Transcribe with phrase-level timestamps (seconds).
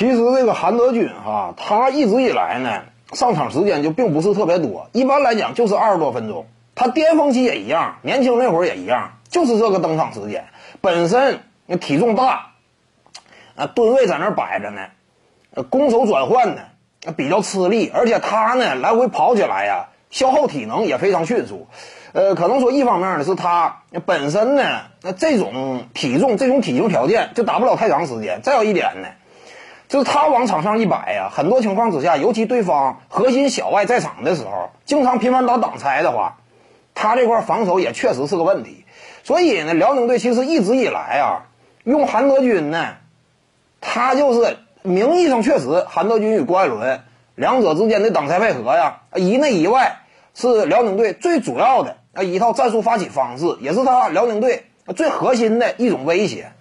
[0.00, 6.46] 其实这个韩德君哈，他一直以来呢，上场时间就并不是特别多，一般来讲就是二十多分钟。
[6.74, 10.46] 他巅峰期也一样，年轻那会儿也一样，就是这个登场时间。
[10.80, 11.40] 本身
[11.82, 12.52] 体重大，
[13.56, 14.86] 啊，吨位在那摆着呢，
[15.68, 16.62] 攻守转换呢
[17.14, 21.66] 比较吃力，而且他呢来回跑起来呀，消耗体能也非常迅速。
[22.14, 28.40] 呃，可能说一方面呢是他本身呢，那这种体重、这种体型条件就打不了太长时间。
[28.40, 29.08] 再有一点呢。
[29.90, 36.36] 就是他往场上一摆呀，很多情况之下，尤其对方核心小外在场的时候，经常频繁打挡拆的话，
[36.94, 38.84] 他这块防守也确实是个问题。
[39.24, 41.50] 所以呢，辽宁队其实一直以来啊，
[41.82, 42.98] 用韩德君呢，
[43.80, 47.00] 他就是名义上确实韩德君与郭艾伦
[47.34, 50.02] 两者之间的挡拆配合呀，一内一外
[50.34, 56.52] 是辽宁队最主要的啊一套战术发起方式，也是他辽宁队最核心的一种威胁。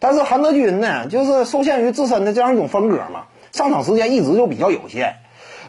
[0.00, 5.16] 但是韩德君呢，就是受限于自身的这样一种风格嘛，上场时间一直就比较有限。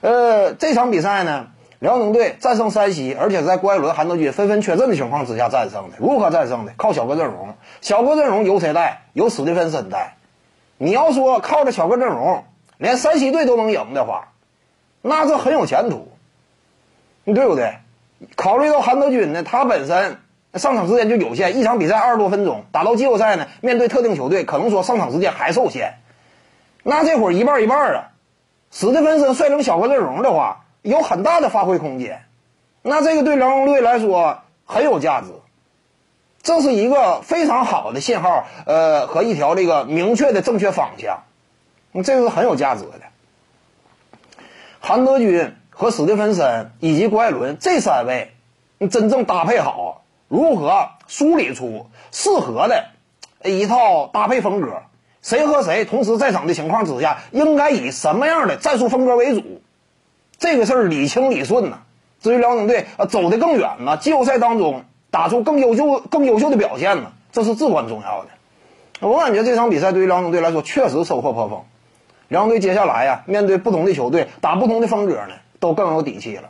[0.02, 1.48] 呃，这场比赛呢，
[1.80, 5.98] 辽宁队战胜山西，而且在郭艾伦、韩德君纷纷缺阵的情况之下战胜的。
[5.98, 6.74] 如何战胜的？
[6.78, 7.56] 靠小个阵容。
[7.82, 9.02] 小个阵容由谁带？
[9.14, 10.16] 由史蒂芬森带。
[10.78, 12.44] 你要说靠着小个阵容，
[12.78, 14.30] 连山西队都能赢的话，
[15.02, 16.12] 那这很有前途，
[17.26, 17.80] 对不对？
[18.36, 20.18] 考虑到韩德君呢，他本身。
[20.56, 26.00] 上场时间就有限，一场比赛二十多分钟，打到季后赛呢，面对特定球队，可能说上场时间还受限。
[26.82, 28.10] 那这会儿一半一半啊，
[28.72, 32.24] 史蒂芬森率领小个阵容的话，有很大的发挥空间。
[32.82, 35.28] 那这个对辽宁队来说很有价值，
[36.42, 41.24] 这是一个非常好的信号，呃，和一条这个明确的正确方向，
[42.04, 43.02] 这个是很有价值的。
[44.80, 48.32] 韩德君和史蒂芬森以及郭艾伦这三位，
[48.90, 50.02] 真正搭配好。
[50.30, 52.86] 如何梳理出适合的
[53.44, 54.84] 一套搭配风格？
[55.22, 59.62] 谁和谁同时在场的情况之下，应该以什么样的战术风格为主？
[60.38, 61.80] 这个事儿理清理顺呢。
[62.22, 69.08] 至于辽宁队啊走得更远呢，季后赛当中打出更优秀、更优秀的表现呢，这是至关重要的。
[69.08, 71.64] 我感觉这场比赛对于辽宁队来说确实收获颇丰。
[72.28, 76.50] 辽宁队接下来呀，面对不同的球队，打不同的风格呢，都更有底气了。